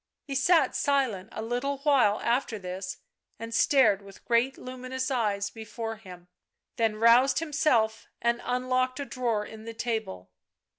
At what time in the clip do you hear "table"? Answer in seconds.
9.75-10.31